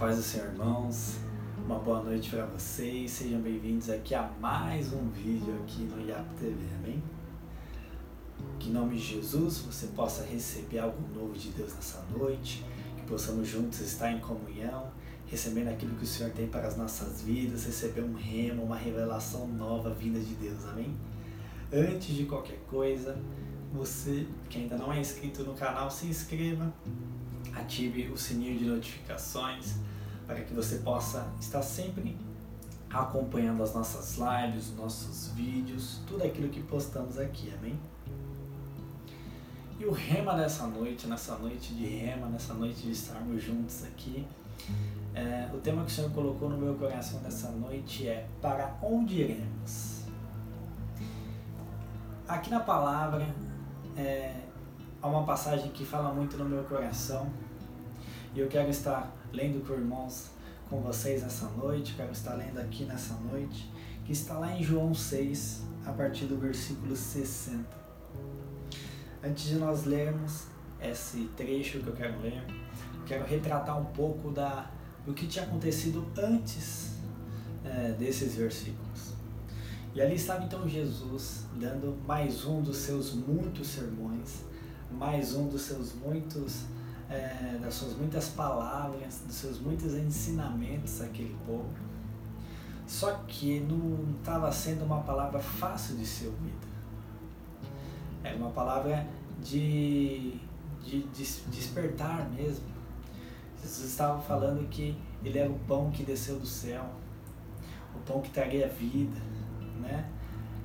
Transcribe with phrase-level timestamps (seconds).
[0.00, 1.18] paz do Senhor, irmãos.
[1.62, 3.10] Uma boa noite para vocês.
[3.10, 7.02] Sejam bem-vindos aqui a mais um vídeo aqui no IAP TV, amém?
[8.58, 12.64] Que em nome de Jesus você possa receber algo novo de Deus nessa noite,
[12.96, 14.90] que possamos juntos estar em comunhão,
[15.26, 19.46] recebendo aquilo que o Senhor tem para as nossas vidas, receber um remo, uma revelação
[19.46, 20.96] nova vinda de Deus, amém?
[21.70, 23.18] Antes de qualquer coisa,
[23.70, 26.72] você que ainda não é inscrito no canal, se inscreva,
[27.52, 29.74] ative o sininho de notificações
[30.30, 32.16] para que você possa estar sempre
[32.88, 37.76] acompanhando as nossas lives, os nossos vídeos, tudo aquilo que postamos aqui, amém?
[39.76, 44.24] E o rema dessa noite, nessa noite de rema, nessa noite de estarmos juntos aqui,
[45.12, 49.22] é, o tema que o Senhor colocou no meu coração nessa noite é Para onde
[49.22, 50.04] iremos?
[52.28, 53.26] Aqui na palavra
[53.96, 54.42] é,
[55.02, 57.28] há uma passagem que fala muito no meu coração
[58.34, 60.30] e eu quero estar lendo com irmãos
[60.68, 63.68] com vocês nessa noite, quero estar lendo aqui nessa noite,
[64.04, 67.64] que está lá em João 6, a partir do versículo 60.
[69.22, 70.46] Antes de nós lermos
[70.80, 72.40] esse trecho que eu quero ler,
[72.94, 74.70] eu quero retratar um pouco da,
[75.04, 76.98] do que tinha acontecido antes
[77.64, 79.14] é, desses versículos.
[79.92, 84.44] E ali estava então Jesus dando mais um dos seus muitos sermões,
[84.88, 86.64] mais um dos seus muitos
[87.10, 91.68] é, das suas muitas palavras, dos seus muitos ensinamentos àquele povo.
[92.86, 96.70] Só que não estava sendo uma palavra fácil de ser ouvida.
[98.22, 99.06] Era uma palavra
[99.42, 100.38] de,
[100.84, 102.64] de, de despertar mesmo.
[103.62, 106.84] Jesus estava falando que ele era o pão que desceu do céu,
[107.94, 109.20] o pão que traria vida,
[109.80, 110.08] né?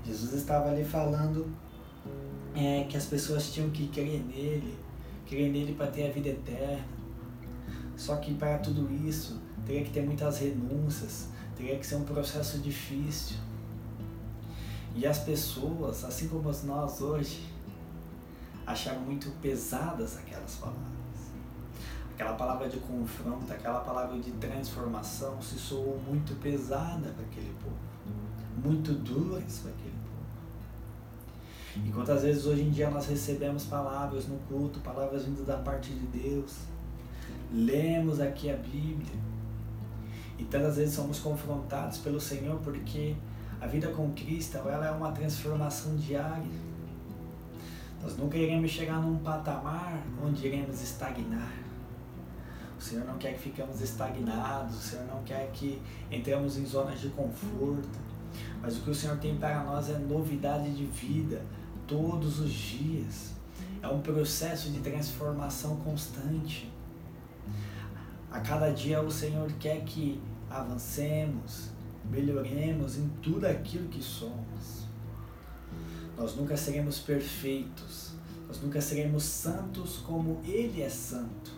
[0.06, 1.48] Jesus estava ali falando
[2.56, 4.78] é, que as pessoas tinham que crer nele,
[5.26, 6.86] crer nele para ter a vida eterna.
[7.96, 12.60] Só que para tudo isso teria que ter muitas renúncias, teria que ser um processo
[12.60, 13.38] difícil.
[14.94, 17.50] E as pessoas, assim como nós hoje,
[18.66, 20.86] acharam muito pesadas aquelas palavras.
[22.14, 27.76] Aquela palavra de confronto, aquela palavra de transformação se soou muito pesada para aquele povo,
[28.64, 29.95] muito duras para aquele
[31.84, 35.92] e quantas vezes hoje em dia nós recebemos palavras no culto, palavras vindas da parte
[35.92, 36.58] de Deus,
[37.52, 39.20] lemos aqui a Bíblia
[40.38, 43.16] e tantas vezes somos confrontados pelo Senhor porque
[43.60, 46.66] a vida com Cristo ela é uma transformação diária.
[48.02, 51.54] Nós nunca iremos chegar num patamar onde iremos estagnar.
[52.78, 55.82] O Senhor não quer que ficamos estagnados, o Senhor não quer que
[56.12, 57.98] entremos em zonas de conforto.
[58.62, 61.42] Mas o que o Senhor tem para nós é novidade de vida,
[61.88, 63.34] todos os dias.
[63.82, 66.72] É um processo de transformação constante.
[68.32, 70.20] A cada dia o Senhor quer que
[70.50, 71.70] avancemos,
[72.10, 74.86] melhoremos em tudo aquilo que somos.
[76.18, 78.14] Nós nunca seremos perfeitos,
[78.48, 81.52] nós nunca seremos santos como Ele é santo,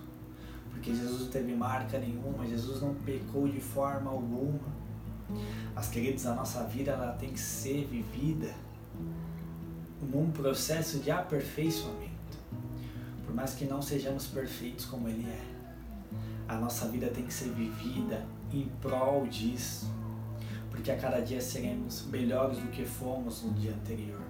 [0.72, 4.76] porque Jesus não teve marca nenhuma, Jesus não pecou de forma alguma.
[5.76, 8.54] Mas, queridos, a nossa vida ela tem que ser vivida
[10.08, 12.08] num processo de aperfeiçoamento.
[13.26, 15.58] Por mais que não sejamos perfeitos como Ele é,
[16.48, 19.92] a nossa vida tem que ser vivida em prol disso,
[20.70, 24.22] porque a cada dia seremos melhores do que fomos no dia anterior.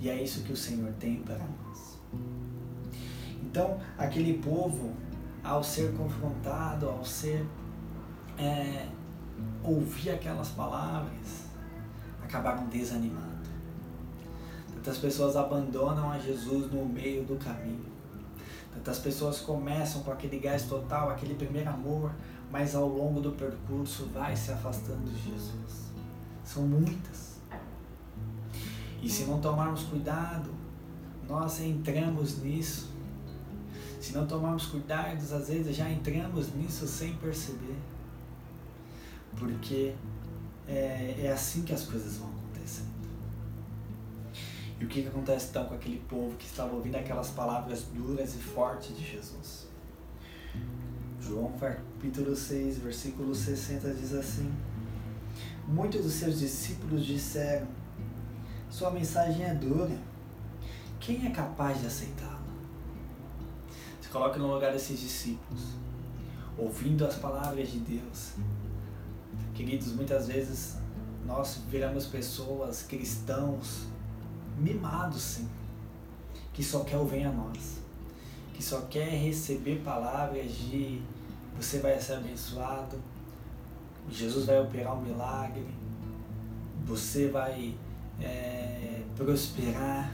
[0.00, 1.98] E é isso que o Senhor tem para nós.
[3.42, 4.92] Então, aquele povo,
[5.44, 7.46] ao ser confrontado, ao ser
[8.38, 8.86] é,
[9.62, 11.46] ouvir aquelas palavras,
[12.22, 13.35] acabaram desanimando.
[14.86, 17.86] Tantas pessoas abandonam a Jesus no meio do caminho.
[18.72, 22.12] Tantas pessoas começam com aquele gás total, aquele primeiro amor,
[22.52, 25.90] mas ao longo do percurso vai se afastando de Jesus.
[26.44, 27.40] São muitas.
[29.02, 30.54] E se não tomarmos cuidado,
[31.28, 32.88] nós entramos nisso.
[34.00, 37.76] Se não tomarmos cuidado, às vezes já entramos nisso sem perceber.
[39.36, 39.96] Porque
[40.68, 42.45] é, é assim que as coisas vão
[44.78, 48.34] e o que, que acontece então com aquele povo que estava ouvindo aquelas palavras duras
[48.34, 49.66] e fortes de Jesus?
[51.20, 54.52] João capítulo 6, versículo 60 diz assim:
[55.66, 57.66] Muitos dos seus discípulos disseram:
[58.68, 59.98] Sua mensagem é dura.
[61.00, 62.40] Quem é capaz de aceitá-la?
[64.00, 65.62] Se coloque no lugar desses discípulos,
[66.58, 68.34] ouvindo as palavras de Deus.
[69.54, 70.76] Queridos, muitas vezes
[71.24, 73.86] nós viramos pessoas, cristãos,
[74.56, 75.48] mimado, sim,
[76.52, 77.80] que só quer o bem a nós,
[78.54, 81.02] que só quer receber palavras de
[81.56, 83.00] você vai ser abençoado,
[84.10, 85.66] Jesus vai operar um milagre,
[86.84, 87.74] você vai
[88.20, 90.12] é, prosperar.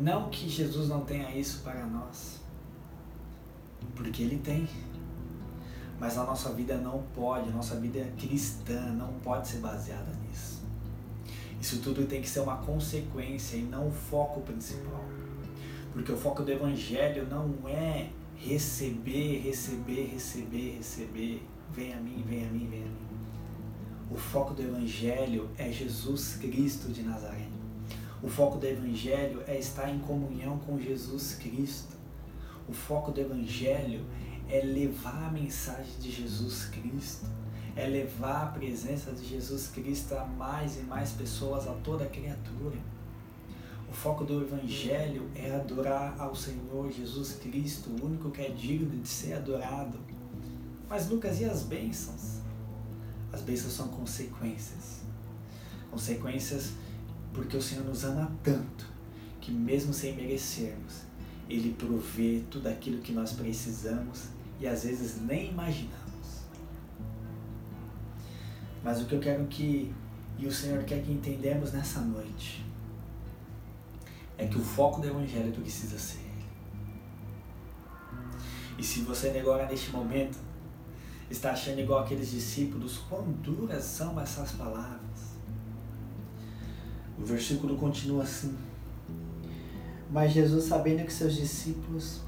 [0.00, 2.40] Não que Jesus não tenha isso para nós,
[3.96, 4.68] porque Ele tem.
[5.98, 10.57] Mas a nossa vida não pode, a nossa vida cristã não pode ser baseada nisso.
[11.60, 15.04] Isso tudo tem que ser uma consequência e não o foco principal.
[15.92, 21.42] Porque o foco do Evangelho não é receber, receber, receber, receber.
[21.72, 23.08] Vem a mim, vem a mim, vem a mim.
[24.10, 27.48] O foco do Evangelho é Jesus Cristo de Nazaré.
[28.22, 31.96] O foco do Evangelho é estar em comunhão com Jesus Cristo.
[32.68, 34.04] O foco do Evangelho
[34.48, 37.26] é levar a mensagem de Jesus Cristo,
[37.78, 42.76] é levar a presença de Jesus Cristo a mais e mais pessoas, a toda criatura.
[43.88, 49.00] O foco do Evangelho é adorar ao Senhor Jesus Cristo, o único que é digno
[49.00, 49.96] de ser adorado.
[50.90, 52.40] Mas, Lucas, e as bênçãos?
[53.32, 55.02] As bênçãos são consequências.
[55.88, 56.72] Consequências
[57.32, 58.86] porque o Senhor nos ama tanto
[59.40, 61.02] que, mesmo sem merecermos,
[61.48, 64.24] Ele provê tudo aquilo que nós precisamos
[64.58, 66.07] e às vezes nem imaginamos.
[68.88, 69.94] Mas o que eu quero que,
[70.38, 72.64] e o Senhor quer que entendamos nessa noite,
[74.38, 76.46] é que o foco do Evangelho precisa ser Ele.
[78.78, 80.38] E se você agora neste momento
[81.30, 85.36] está achando igual aqueles discípulos, quão duras são essas palavras.
[87.18, 88.56] O versículo continua assim.
[90.10, 92.22] Mas Jesus, sabendo que seus discípulos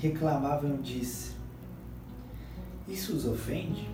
[0.00, 1.30] reclamavam, disse:
[2.88, 3.88] Isso os ofende?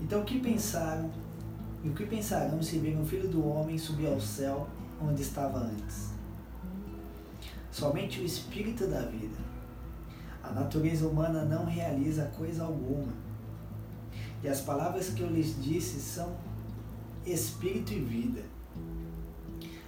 [0.00, 1.10] Então o que pensaram?
[1.82, 4.68] E o que pensarão se virem o filho do homem subir ao céu
[5.00, 6.10] onde estava antes?
[7.70, 9.56] Somente o Espírito da vida
[10.48, 13.12] a natureza humana não realiza coisa alguma.
[14.44, 16.36] E as palavras que eu lhes disse são
[17.26, 18.42] espírito e vida.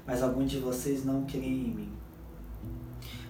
[0.04, 1.92] Mas alguns de vocês não creem em mim.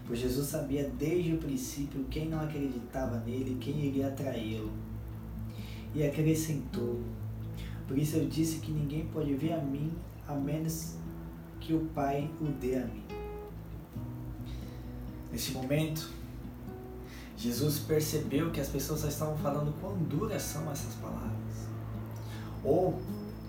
[0.06, 4.72] Pois Jesus sabia desde o princípio quem não acreditava nele, quem iria traí-lo.
[5.94, 7.00] E acrescentou:
[7.87, 9.93] Por isso eu disse que ninguém pode ver a mim
[10.26, 10.96] a menos
[11.61, 13.02] que o Pai o dê a mim.
[15.32, 16.11] Nesse momento,
[17.37, 21.69] Jesus percebeu que as pessoas só estavam falando quão duras são essas palavras.
[22.64, 23.00] Ou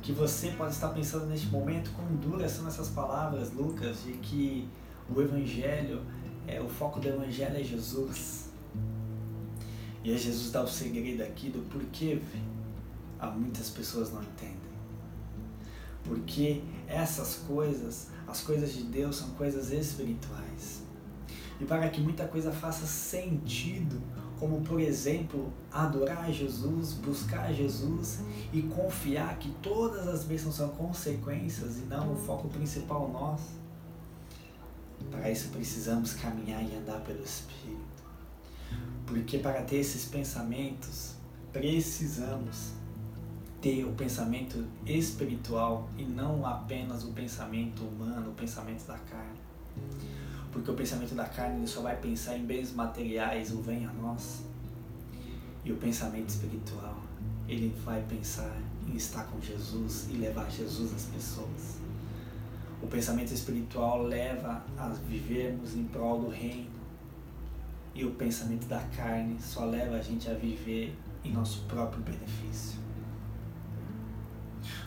[0.01, 4.67] que você pode estar pensando neste momento quão duras são essas palavras, Lucas, de que
[5.13, 6.01] o Evangelho,
[6.47, 8.48] é, o foco do Evangelho é Jesus.
[10.03, 12.21] E aí Jesus dá o segredo aqui do porquê
[13.19, 14.69] há muitas pessoas não entendem.
[16.03, 20.89] Porque essas coisas, as coisas de Deus, são coisas espirituais
[21.59, 24.01] e para que muita coisa faça sentido,
[24.39, 28.21] como por exemplo, adorar Jesus, buscar Jesus
[28.53, 33.59] e confiar que todas as bênçãos são consequências e não o foco principal nosso.
[35.11, 37.78] Para isso precisamos caminhar e andar pelo Espírito.
[39.09, 41.15] Porque para ter esses pensamentos,
[41.51, 42.71] precisamos
[43.59, 49.49] ter o pensamento espiritual e não apenas o pensamento humano, o pensamento da carne
[50.51, 54.43] porque o pensamento da carne só vai pensar em bens materiais, o vem a nós.
[55.63, 56.97] E o pensamento espiritual,
[57.47, 61.77] ele vai pensar em estar com Jesus e levar Jesus às pessoas.
[62.81, 66.78] O pensamento espiritual leva a vivermos em prol do reino.
[67.99, 72.79] E o pensamento da carne só leva a gente a viver em nosso próprio benefício.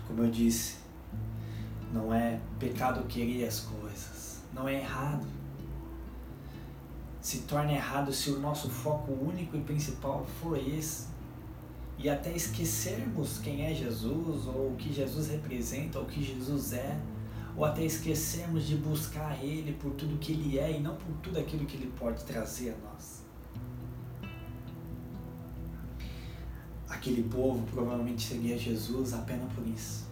[0.07, 0.76] Como eu disse,
[1.92, 5.26] não é pecado querer as coisas, não é errado
[7.23, 11.07] se torna errado se o nosso foco único e principal for esse.
[11.97, 16.73] E até esquecermos quem é Jesus, ou o que Jesus representa, ou o que Jesus
[16.73, 16.99] é,
[17.56, 21.38] ou até esquecermos de buscar Ele por tudo que Ele é e não por tudo
[21.38, 23.23] aquilo que Ele pode trazer a nós.
[26.88, 30.06] Aquele povo provavelmente seguia Jesus apenas por isso.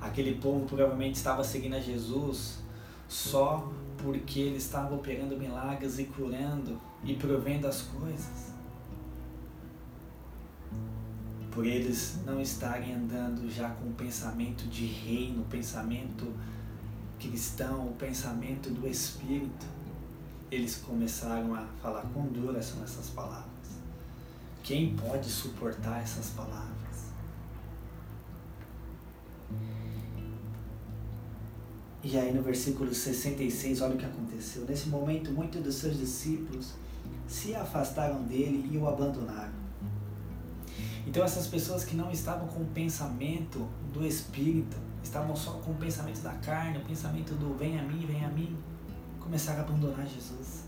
[0.00, 2.62] Aquele povo provavelmente estava seguindo a Jesus
[3.08, 8.53] só porque ele estava operando milagres e curando e provendo as coisas.
[11.54, 16.34] Por eles não estarem andando já com o pensamento de reino, o pensamento
[17.16, 19.64] cristão, o pensamento do Espírito,
[20.50, 23.44] eles começaram a falar com duras são essas palavras.
[24.64, 26.74] Quem pode suportar essas palavras?
[32.02, 34.64] E aí no versículo 66, olha o que aconteceu.
[34.66, 36.74] Nesse momento, muitos dos seus discípulos
[37.28, 39.63] se afastaram dele e o abandonaram.
[41.14, 45.74] Então essas pessoas que não estavam com o pensamento do Espírito, estavam só com o
[45.76, 48.58] pensamento da carne, o pensamento do vem a mim, vem a mim,
[49.20, 50.64] começaram a abandonar Jesus.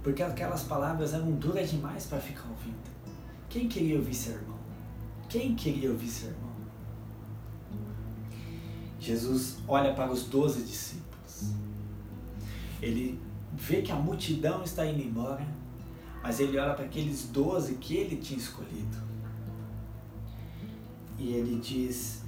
[0.00, 2.88] Porque aquelas palavras eram duras demais para ficar ouvindo.
[3.48, 4.56] Quem queria ouvir sermão?
[5.28, 6.52] Quem queria ouvir sermão?
[9.00, 11.52] Jesus olha para os doze discípulos.
[12.80, 13.20] Ele
[13.54, 15.44] vê que a multidão está indo embora,
[16.22, 19.07] mas ele olha para aqueles doze que ele tinha escolhido.
[21.18, 22.22] E ele diz: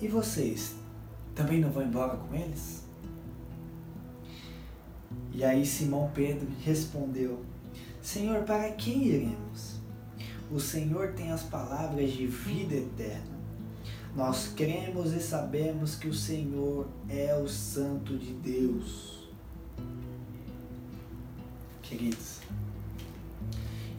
[0.00, 0.74] E vocês
[1.34, 2.84] também não vão embora com eles?
[5.32, 7.44] E aí Simão Pedro respondeu:
[8.00, 9.76] Senhor, para quem iremos?
[10.50, 13.36] O Senhor tem as palavras de vida eterna.
[14.14, 19.28] Nós cremos e sabemos que o Senhor é o Santo de Deus.
[21.82, 22.38] Queridos,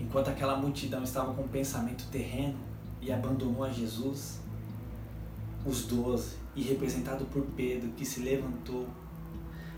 [0.07, 2.55] enquanto aquela multidão estava com um pensamento terreno
[3.01, 4.39] e abandonou a Jesus,
[5.65, 8.87] os doze, e representado por Pedro, que se levantou,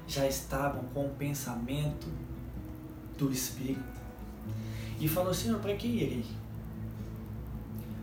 [0.08, 2.08] já estavam com o pensamento
[3.18, 4.00] do Espírito.
[5.00, 6.26] E falou: Senhor, para que irei?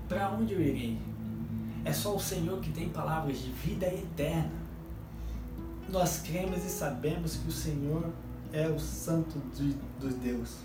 [0.09, 0.99] Para onde eu irei?
[1.85, 4.53] É só o Senhor que tem palavras de vida eterna.
[5.89, 8.13] Nós cremos e sabemos que o Senhor
[8.53, 10.57] é o Santo de, dos Deus.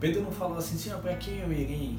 [0.00, 1.98] Pedro não falou assim, Senhor, para quem eu irei?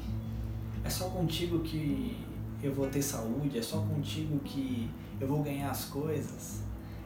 [0.82, 2.16] É só contigo que
[2.62, 4.90] eu vou ter saúde, é só contigo que
[5.20, 6.62] eu vou ganhar as coisas,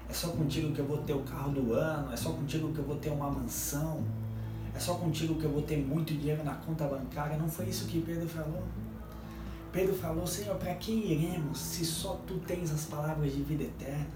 [0.09, 2.79] é só contigo que eu vou ter o carro do ano, é só contigo que
[2.79, 4.05] eu vou ter uma mansão,
[4.75, 7.37] é só contigo que eu vou ter muito dinheiro na conta bancária.
[7.37, 8.63] Não foi isso que Pedro falou.
[9.73, 14.07] Pedro falou, Senhor, para quem iremos se só tu tens as palavras de vida eterna?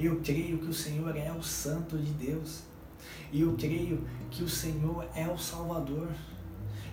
[0.00, 2.62] Eu creio que o Senhor é o Santo de Deus.
[3.32, 6.08] E eu creio que o Senhor é o Salvador.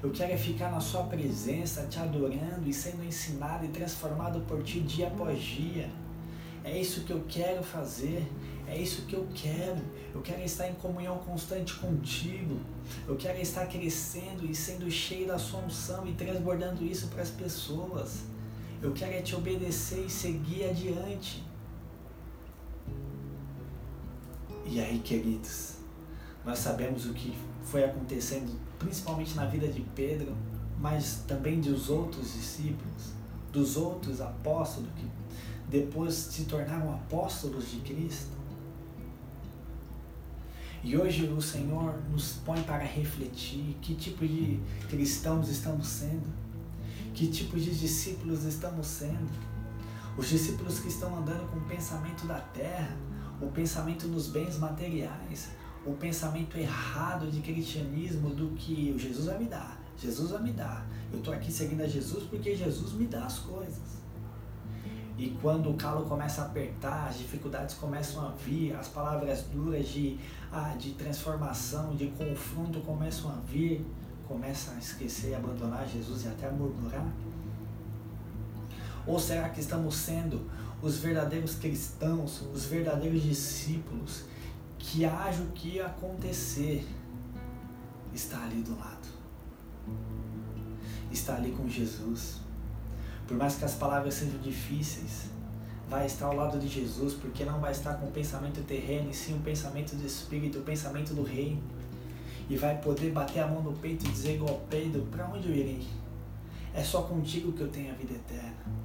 [0.02, 4.64] Eu quero é ficar na Sua presença, te adorando e sendo ensinado e transformado por
[4.64, 5.90] Ti dia após dia.
[6.64, 8.26] É isso que eu quero fazer.
[8.68, 9.82] É isso que eu quero.
[10.14, 12.60] Eu quero estar em comunhão constante contigo.
[13.08, 17.32] Eu quero estar crescendo e sendo cheio da sua unção e transbordando isso para as
[17.32, 18.24] pessoas.
[18.82, 21.44] Eu quero é te obedecer e seguir adiante.
[24.66, 25.79] E aí, queridos,
[26.46, 30.36] nós sabemos o que foi acontecendo, principalmente na vida de Pedro,
[30.80, 33.12] mas também dos outros discípulos,
[33.52, 35.06] dos outros apóstolos que
[35.70, 38.40] depois se tornaram apóstolos de Cristo.
[40.82, 46.28] E hoje o Senhor nos põe para refletir que tipo de cristãos estamos sendo,
[47.14, 49.30] que tipo de discípulos estamos sendo.
[50.18, 52.96] Os discípulos que estão andando com o pensamento da terra,
[53.42, 55.50] o pensamento nos bens materiais,
[55.90, 60.86] o pensamento errado de cristianismo do que Jesus vai me dar, Jesus vai me dar.
[61.12, 64.00] Eu estou aqui seguindo a Jesus porque Jesus me dá as coisas.
[65.18, 69.88] E quando o calo começa a apertar, as dificuldades começam a vir, as palavras duras
[69.90, 70.18] de,
[70.52, 73.86] ah, de transformação, de confronto começam a vir,
[74.26, 77.12] começa a esquecer abandonar Jesus e até murmurar?
[79.06, 80.50] Ou será que estamos sendo
[80.82, 84.24] os verdadeiros cristãos, os verdadeiros discípulos,
[84.80, 86.88] que haja o que acontecer,
[88.14, 89.08] está ali do lado,
[91.12, 92.40] está ali com Jesus
[93.30, 95.30] por mais que as palavras sejam difíceis,
[95.88, 99.14] vai estar ao lado de Jesus, porque não vai estar com o pensamento terreno, e
[99.14, 101.62] sim o pensamento do Espírito, o pensamento do Rei.
[102.50, 105.56] E vai poder bater a mão no peito e dizer igual Pedro, para onde eu
[105.56, 105.88] irei?
[106.74, 108.79] É só contigo que eu tenho a vida eterna.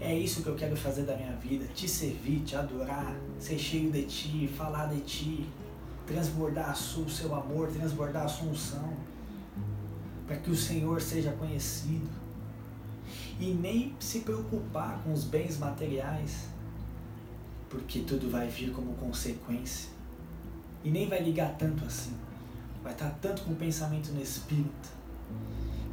[0.00, 3.90] É isso que eu quero fazer da minha vida, te servir, te adorar, ser cheio
[3.90, 5.48] de ti, falar de ti,
[6.06, 8.96] transbordar o seu amor, transbordar a sua unção,
[10.26, 12.08] para que o Senhor seja conhecido
[13.40, 16.48] e nem se preocupar com os bens materiais,
[17.68, 19.90] porque tudo vai vir como consequência.
[20.84, 22.14] E nem vai ligar tanto assim.
[22.82, 24.90] Vai estar tanto com o pensamento no espírito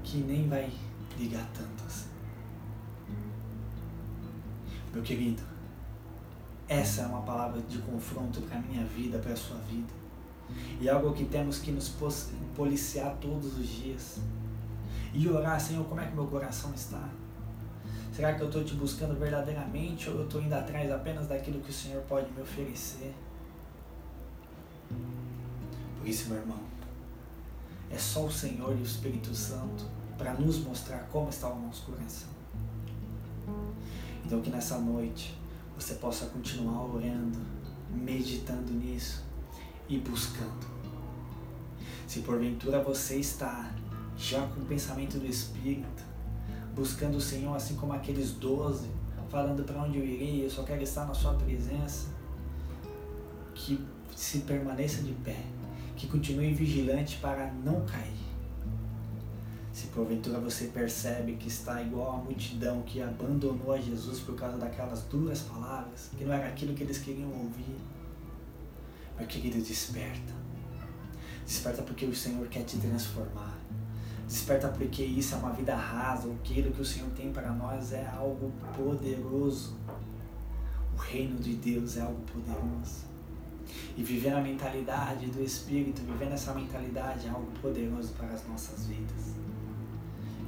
[0.03, 0.71] que nem vai
[1.17, 2.14] ligar tanto assim.
[4.95, 5.43] Meu querido,
[6.69, 9.91] essa é uma palavra de confronto para a minha vida, para a sua vida.
[10.79, 11.93] E é algo que temos que nos
[12.55, 14.19] policiar todos os dias.
[15.13, 17.09] E orar, Senhor, como é que meu coração está?
[18.13, 21.71] Será que eu estou te buscando verdadeiramente ou eu estou indo atrás apenas daquilo que
[21.71, 23.13] o Senhor pode me oferecer?
[25.99, 26.61] Por isso, meu irmão,
[27.91, 29.83] é só o Senhor e o Espírito Santo
[30.17, 32.34] para nos mostrar como está o nosso coração.
[34.25, 35.37] Então, que nessa noite
[35.77, 37.37] você possa continuar orando,
[37.91, 39.23] meditando nisso
[39.87, 40.65] e buscando.
[42.07, 43.71] Se porventura você está
[44.17, 46.03] já com o pensamento do Espírito,
[46.73, 48.89] buscando o Senhor, assim como aqueles doze,
[49.29, 52.07] falando para onde eu irei, eu só quero estar na Sua presença,
[53.53, 53.79] que
[54.15, 55.37] se permaneça de pé,
[55.95, 58.14] que continue vigilante para não cair.
[59.95, 65.03] Porventura você percebe que está igual à multidão que abandonou a Jesus por causa daquelas
[65.03, 67.77] duras palavras, que não era aquilo que eles queriam ouvir,
[69.17, 70.33] meu querido, desperta.
[71.45, 73.57] Desperta porque o Senhor quer te transformar.
[74.27, 76.29] Desperta porque isso é uma vida rasa.
[76.29, 79.77] Aquilo que o Senhor tem para nós é algo poderoso.
[80.93, 83.05] O reino de Deus é algo poderoso.
[83.95, 88.87] E viver a mentalidade do Espírito, viver essa mentalidade é algo poderoso para as nossas
[88.87, 89.35] vidas.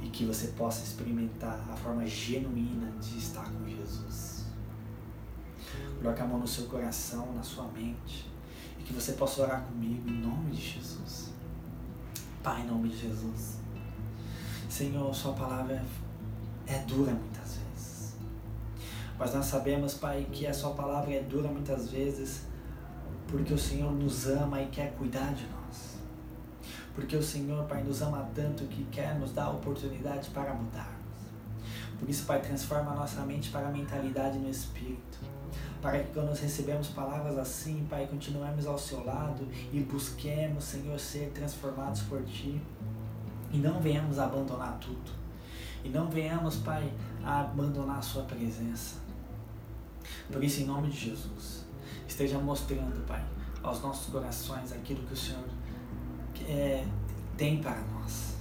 [0.08, 4.46] E que você possa experimentar a forma genuína de estar com Jesus.
[6.00, 8.26] Coloque a mão no seu coração, na sua mente.
[8.78, 11.28] E que você possa orar comigo em nome de Jesus.
[12.42, 13.58] Pai, em nome de Jesus.
[14.66, 15.84] Senhor, Sua palavra
[16.66, 18.16] é dura muitas vezes.
[19.18, 22.46] Mas nós sabemos, Pai, que a Sua palavra é dura muitas vezes
[23.26, 25.57] porque o Senhor nos ama e quer cuidar de nós.
[26.98, 30.98] Porque o Senhor, Pai, nos ama tanto que quer nos dar a oportunidade para mudarmos.
[31.96, 35.20] Por isso, Pai, transforma a nossa mente para a mentalidade no Espírito.
[35.80, 40.98] Para que quando nós recebemos palavras assim, Pai, continuemos ao seu lado e busquemos, Senhor,
[40.98, 42.60] ser transformados por Ti.
[43.52, 45.12] E não venhamos abandonar tudo.
[45.84, 48.96] E não venhamos, Pai, a abandonar a Sua presença.
[50.32, 51.64] Por isso, em nome de Jesus,
[52.08, 53.24] esteja mostrando, Pai,
[53.62, 55.44] aos nossos corações aquilo que o Senhor
[56.44, 56.86] é,
[57.36, 58.34] tem para nós.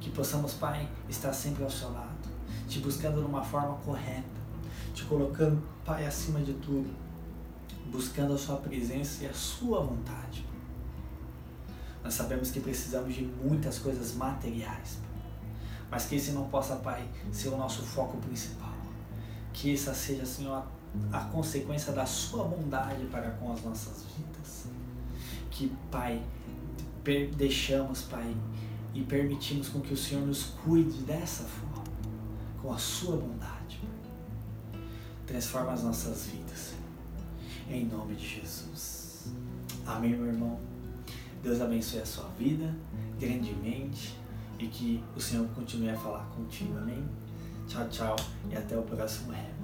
[0.00, 2.28] Que possamos, Pai, estar sempre ao seu lado,
[2.68, 4.40] te buscando de uma forma correta,
[4.92, 6.90] te colocando, Pai, acima de tudo,
[7.90, 10.44] buscando a Sua presença e a Sua vontade.
[12.02, 14.98] Nós sabemos que precisamos de muitas coisas materiais,
[15.88, 18.72] mas que esse não possa, Pai, ser o nosso foco principal.
[19.52, 20.64] Que essa seja, Senhor,
[21.12, 24.66] a consequência da Sua bondade para com as nossas vidas.
[25.50, 26.22] Que, Pai,
[27.36, 28.34] deixamos, Pai,
[28.94, 31.84] e permitimos com que o Senhor nos cuide dessa forma,
[32.60, 33.80] com a Sua bondade.
[35.26, 36.74] Transforma as nossas vidas,
[37.68, 39.32] em nome de Jesus.
[39.86, 40.60] Amém, meu irmão.
[41.42, 42.72] Deus abençoe a sua vida
[43.18, 44.16] grandemente
[44.58, 46.76] e que o Senhor continue a falar contigo.
[46.78, 47.04] Amém?
[47.66, 48.16] Tchau, tchau
[48.50, 49.61] e até o próximo rap.